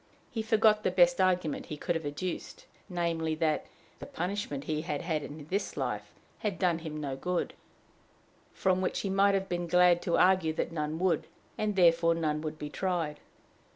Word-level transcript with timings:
He 0.31 0.41
forgot 0.41 0.81
the 0.83 0.89
best 0.89 1.21
argument 1.21 1.67
he 1.67 1.77
could 1.77 1.93
have 1.93 2.07
adduced 2.07 2.65
namely, 2.89 3.35
that 3.35 3.67
the 3.99 4.07
punishment 4.07 4.63
he 4.63 4.81
had 4.81 5.03
had 5.03 5.21
in 5.21 5.45
this 5.49 5.77
life 5.77 6.11
had 6.39 6.57
done 6.57 6.79
him 6.79 6.99
no 6.99 7.15
good; 7.15 7.53
from 8.51 8.81
which 8.81 9.01
he 9.01 9.11
might 9.11 9.35
have 9.35 9.47
been 9.47 9.67
glad 9.67 10.01
to 10.01 10.17
argue 10.17 10.53
that 10.53 10.71
none 10.71 10.97
would, 10.97 11.27
and 11.55 11.75
therefore 11.75 12.15
none 12.15 12.41
would 12.41 12.57
be 12.57 12.71
tried. 12.71 13.19